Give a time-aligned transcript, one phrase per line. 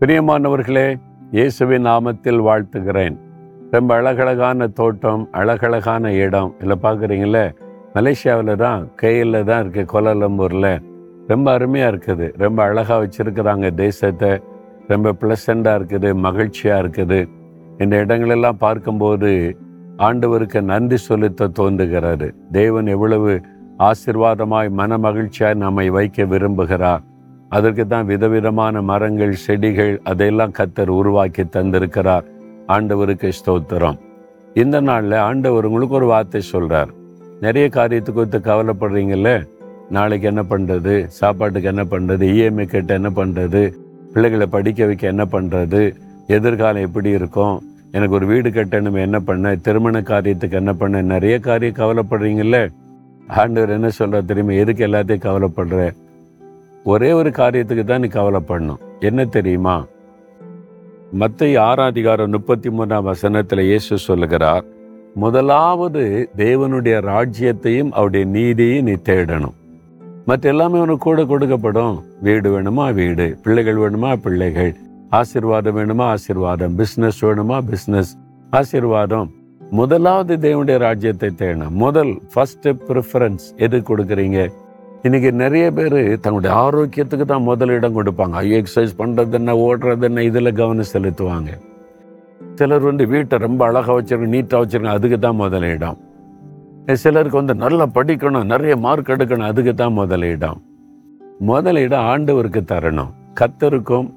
[0.00, 0.84] பிரியமானவர்களே
[1.36, 3.16] இயேசுவின் நாமத்தில் வாழ்த்துகிறேன்.
[3.70, 6.50] ரொம்ப அழகழகான தோட்டம் அழகழகான இடம்.
[6.62, 7.42] இல்லை பார்க்குறீங்களே
[7.94, 10.68] மலேசியாவில் தான் கையில் தான் இருக்குது கோலாலம்பூரில்.
[11.32, 12.28] ரொம்ப அருமையாக இருக்குது.
[12.44, 14.30] ரொம்ப அழகாக வச்சுருக்குறாங்க தேசத்தை.
[14.92, 17.20] ரொம்ப ப்ளசண்டாக இருக்குது மகிழ்ச்சியாக இருக்குது.
[17.82, 19.32] இந்த இடங்களெல்லாம் பார்க்கும்போது
[20.08, 22.30] ஆண்டவருக்கு நன்றி செலுத்த தோன்றுகிறாரு.
[22.60, 23.40] தேவன் எவ்வளவு
[23.90, 27.04] ஆசிர்வாதமாய் மன மகிழ்ச்சியாய் நம்மை வைக்க விரும்புகிறார்.
[27.56, 32.26] அதற்கு தான் விதவிதமான மரங்கள் செடிகள் அதையெல்லாம் கத்தர் உருவாக்கி தந்திருக்கிறார்.
[32.74, 33.98] ஆண்டவருக்கு ஸ்தோத்திரம்.
[34.62, 36.90] இந்த நாளில் ஆண்டவர் உங்களுக்கு ஒரு வார்த்தை சொல்கிறார்
[37.44, 39.30] நிறைய காரியத்தை குறித்து கவலைப்படுறீங்கல்ல?
[39.96, 43.62] நாளைக்கு என்ன பண்ணுறது சாப்பாட்டுக்கு என்ன பண்ணுறது இஎம்ஐ கட்ட என்ன பண்ணுறது
[44.12, 45.80] பிள்ளைகளை படிக்க வைக்க என்ன பண்ணுறது
[46.36, 47.56] எதிர்காலம் எப்படி இருக்கும்?
[47.92, 49.54] எனக்கு ஒரு வீடு கட்டணும் என்ன பண்ண?
[49.66, 51.02] திருமண காரியத்துக்கு என்ன பண்ண?
[51.14, 52.58] நிறைய காரியம் கவலைப்படுறீங்கல்ல?
[53.40, 54.52] ஆண்டவர் என்ன சொல்கிறார் தெரியுமா?
[54.64, 55.80] எதுக்கு எல்லாத்தையும் கவலைப்படுற?
[56.88, 58.78] ஒரே ஒரு காரியத்துக்கு தான் நீ கவலைப்படணும்.
[59.00, 59.86] என்ன தெரியுமா?
[61.12, 64.64] மத்திய ஆறாதிகாரம் அதிகாரம் முப்பத்தி மூணாம் வசனத்தில் இயேசு சொல்லுகிறார்
[65.14, 69.54] முதலாவது தேவனுடைய ராஜ்யத்தையும் அவருடைய நீதியையும் நீ தேடணும்.
[70.24, 72.02] மற்ற எல்லாமே உனக்கு கூட கொடுக்கப்படும்.
[72.20, 72.92] வீடு வேணுமா?
[72.92, 73.38] வீடு.
[73.42, 74.16] பிள்ளைகள் வேணுமா?
[74.16, 74.74] பிள்ளைகள்.
[75.10, 76.14] ஆசீர்வாதம் வேணுமா?
[76.14, 76.74] ஆசிர்வாதம்.
[76.76, 77.72] பிஸ்னஸ் வேணுமா?
[77.72, 78.12] பிஸ்னஸ்
[78.52, 79.28] ஆசிர்வாதம்.
[79.70, 81.76] முதலாவது தேவனுடைய ராஜ்யத்தை தேடணும்.
[81.84, 84.48] முதல் ஃபர்ஸ்ட் ப்ரிஃபரன்ஸ் எது கொடுக்குறீங்க?
[85.08, 88.34] இன்றைக்கி நிறைய பேர் தன்னுடைய ஆரோக்கியத்துக்கு தான் முதலிடம் கொடுப்பாங்க.
[88.40, 91.50] ஐயோ எக்ஸசைஸ் பண்ணுறது என்ன ஓடுறது என்ன இதில் கவனம் செலுத்துவாங்க.
[92.58, 95.98] சிலர் வந்து வீட்டை ரொம்ப அழகாக வச்சிருக்க நீட்டாக வச்சிருக்க அதுக்கு தான் முதலிடம்
[97.02, 100.60] சிலருக்கு வந்து நல்லா படிக்கணும் நிறைய மார்க் எடுக்கணும் அதுக்கு தான் முதலிடம்
[101.50, 103.10] முதலிடம் ஆண்டவருக்கு தரணும்.
[103.40, 104.08] கத்தருக்கும்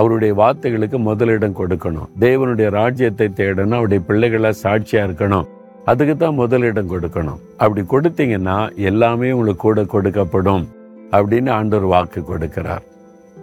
[0.00, 2.08] அவருடைய வார்த்தைகளுக்கு முதலிடம் கொடுக்கணும்.
[2.26, 5.46] தேவனுடைய ராஜ்யத்தை தேடணும் அவருடைய பிள்ளைகளை சாட்சியாக இருக்கணும்.
[5.90, 7.40] அதுக்கு தான் முதலிடம் கொடுக்கணும்.
[7.62, 8.56] அப்படி கொடுத்தீங்கன்னா
[8.90, 10.64] எல்லாமே உங்களுக்கு கூட கொடுக்கப்படும்
[11.16, 12.84] அப்படின்னு ஆண்டவர் வாக்கு கொடுக்கிறார்.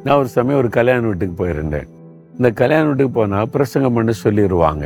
[0.05, 1.87] நான் ஒரு சமயம் ஒரு கல்யாண வீட்டுக்கு போயிருந்தேன்.
[2.37, 4.85] இந்த கல்யாண வீட்டுக்கு போனால் பிரசங்கம் பண்ண சொல்லிடுவாங்க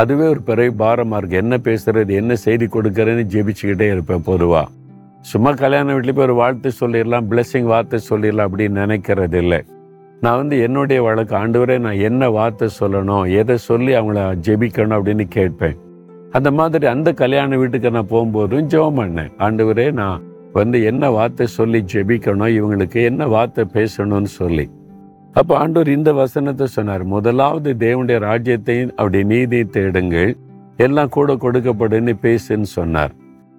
[0.00, 4.66] அதுவே ஒரு பெரிய பாரமாக இருக்குது என்ன பேசுறது என்ன செய்தி கொடுக்குறேன்னு ஜெபிச்சுக்கிட்டே இருப்பேன் பொதுவாக
[5.30, 9.60] சும்மா கல்யாண வீட்டில் போய் ஒரு வாழ்த்து சொல்லிடலாம் பிளெஸ்ஸிங் வார்த்தை சொல்லிடலாம் அப்படின்னு நினைக்கிறது இல்லை
[10.24, 15.76] நான் வந்து என்னுடைய வழக்கு ஆண்டவரே நான் என்ன வார்த்தை சொல்லணும் எதை சொல்லி அவங்கள ஜெபிக்கணும் அப்படின்னு கேட்பேன்.
[16.36, 19.30] அந்த மாதிரி அந்த கல்யாண வீட்டுக்கு நான் போகும்போதும் ஜெபம் பண்ணேன்.
[19.44, 24.66] ஆண்டவரே நான் வந்து என்ன வார்த்தை சொல்லி ஜெபிக்கணும் இவங்களுக்கு என்ன வார்த்தை பேசணும்னு சொல்லி.
[25.32, 30.32] அப்போ ஆண்டவர் இந்த வசனத்தை சொன்னார் முதலாவது தேவனுடைய ராஜ்யத்தையும் அவருடைய நீதியை தேடுங்கள்.
[30.86, 33.12] எல்லாம் கூட கொடுக்கப்படுன்னு பேசுன்னு சொன்னார்.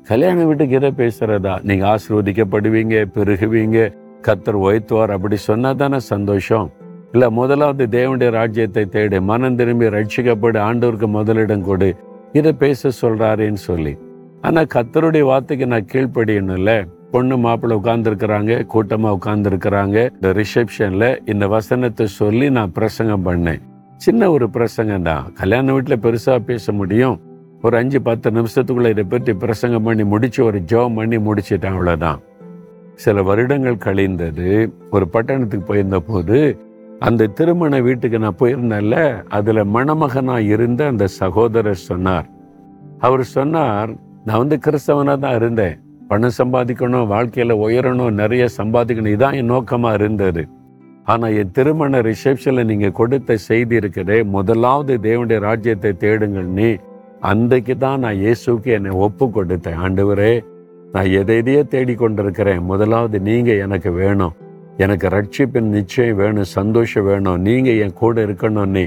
[0.08, 1.54] கல்யாண வீட்டுக்கு எதை பேசுறதா?
[1.70, 3.80] நீங்க ஆசீர்வதிக்கப்படுவீங்க பெருகுவீங்க
[4.28, 6.68] கத்தர் ஒய்த்துவார் அப்படி சொன்னா தானே சந்தோஷம்.
[7.14, 11.90] இல்ல முதலாவது தேவனுடைய ராஜ்யத்தை தேடு மனம் திரும்பி ரட்சிக்கப்படு ஆண்டவருக்கு முதலிடம் கொடு.
[12.34, 13.98] இதை பேச சொல்றாருன்னு சொல்லி.
[14.42, 16.88] ஆனா கத்தருடைய வார்த்தைக்கு நான் கீழ்ப்படியணும்ல.
[17.12, 20.10] பொண்ணு மாப்பிள்ளை உட்கார்ந்துருக்கிறாங்க கூட்டமா உட்கார்ந்துருக்கிறாங்க.
[20.14, 23.62] இந்த ரிசப்ஷன்ல இந்த வசனத்தை சொல்லி நான் பிரசங்கம் பண்ணேன்.
[23.96, 25.34] சின்ன ஒரு பிரசங்கம் தான்.
[25.34, 27.22] கல்யாண வீட்டில் பெருசா பேச முடியும்.
[27.62, 32.20] ஒரு அஞ்சு பத்து நிமிஷத்துக்குள்ள இதை பற்றி பிரசங்கம் பண்ணி முடிச்சு ஒரு ஜெபம் பண்ணி முடிச்சிட்டேன் அவ்வளவுதான்.
[32.94, 36.58] சில வருடங்கள் கழிந்தது ஒரு பட்டணத்துக்கு போயிருந்த போது
[37.06, 38.98] அந்த திருமண வீட்டுக்கு நான் போயிருந்தேன்ல
[39.38, 42.28] அதில் மணமகனாக இருந்த அந்த சகோதரர் சொன்னார்.
[43.06, 43.92] அவர் சொன்னார்
[44.28, 45.76] நான் வந்து கிறிஸ்தவனாக தான் இருந்தேன்.
[46.10, 49.16] பணம் சம்பாதிக்கணும் வாழ்க்கையில் உயரணும் நிறைய சம்பாதிக்கணும்.
[49.18, 50.44] இதான் என் நோக்கமாக இருந்தது.
[51.12, 56.70] ஆனால் என் திருமண ரிசப்ஷனில் நீங்கள் கொடுத்த செய்தி இருக்குதே முதலாவது தேவனுடைய ராஜ்யத்தை தேடுங்கள் நீ.
[57.32, 59.80] அன்றைக்கு தான் நான் இயேசுக்கு என்னை ஒப்பு கொடுத்தேன்.
[59.86, 60.34] ஆண்டவரே
[60.94, 62.62] நான் எதை எதையோ தேடிக்கொண்டிருக்கிறேன்.
[62.72, 64.36] முதலாவது நீங்கள் எனக்கு வேணும்.
[64.84, 67.40] எனக்கு ரட்சிப்பின் நிச்சயம் வேணும் சந்தோஷம் வேணும்.
[67.48, 68.84] நீங்கள் என் கூட இருக்கணும்னு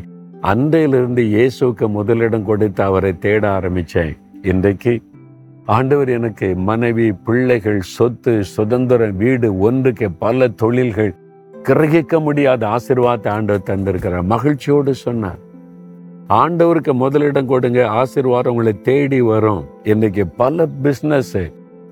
[0.51, 4.13] அன்றையிலிருந்து இயேசுக்கு முதலிடம் கொடுத்து அவரை தேட ஆரம்பித்தேன்
[4.43, 4.93] இன்றைக்கு
[5.77, 11.13] ஆண்டவர் எனக்கு மனைவி பிள்ளைகள் சொத்து சுதந்திரம் வீடு ஒன்றுக்கு பல தொழில்கள்
[11.69, 14.27] கிரகிக்க முடியாத ஆசீர்வாதத்தை ஆண்டவர் தந்திருக்கிறார்.
[14.35, 15.41] மகிழ்ச்சியோடு சொன்னார்.
[16.41, 19.65] ஆண்டவருக்கு முதலிடம் கொடுங்க ஆசீர்வாதம் உங்களை தேடி வரும்.
[19.85, 21.45] இன்னைக்கு பல பிஸ்னஸ்ஸு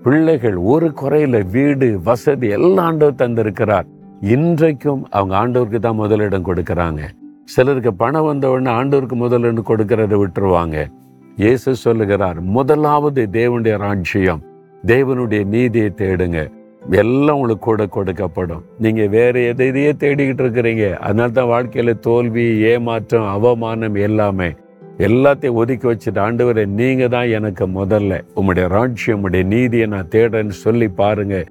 [0.03, 3.87] பிள்ளைகள் ஒரு குறையில வீடு வசதி எல்லாம் ஆண்டவர் தந்திருக்கிறார்.
[4.21, 7.01] இன்றைக்கும் அவங்க ஆண்டவருக்கு தான் முதலிடம் கொடுக்கறாங்க.
[7.45, 10.77] சிலருக்கு பணம் வந்த உடனே ஆண்டவருக்கு முதலிடம் கொடுக்கறத விட்டுருவாங்க.
[11.37, 14.43] இயேசு சொல்லுகிறார் முதலாவது தேவனுடைய ராஜ்யம்
[14.87, 16.39] தேவனுடைய நீதியை தேடுங்க.
[16.91, 18.63] எல்லாம் உங்களுக்கு கூட கொடுக்கப்படும்.
[18.79, 20.87] நீங்க வேற எதையே தேடிக்கிட்டு இருக்கிறீங்க.
[21.07, 24.51] அதனால தான் வாழ்க்கையில தோல்வி ஏமாற்றம் அவமானம் எல்லாமே
[25.07, 28.15] எல்லாத்தையும் ஒதுக்கி வச்சுட்டு ஆண்டவரே நீங்கள் தான் எனக்கு முதல்ல.
[28.39, 31.47] உம்முடைய ராட்சியம் உங்களுடைய நீதியை நான் தேடுறேன்னு சொல்லி பாருங்கள்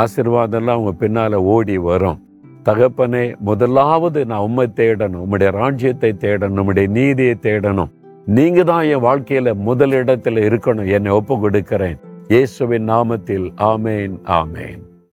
[0.00, 2.18] ஆசிர்வாதம்லாம் உங்கள் பின்னால் ஓடி வரும்.
[2.64, 5.22] தகப்பனே முதலாவது நான் உம்மை தேடணும்.
[5.24, 6.60] உம்முடைய ராஜ்யத்தை தேடணும்.
[6.64, 7.90] உம்முடைய நீதியை தேடணும்.
[8.26, 10.92] நீங்கள் தான் என் வாழ்க்கையில் முதலிடத்தில் இருக்கணும்.
[10.98, 11.98] என்னை ஒப்பு கொடுக்கிறேன்
[12.28, 14.80] இயேசுவின் நாமத்தில் ஆமேன் ஆமேன்.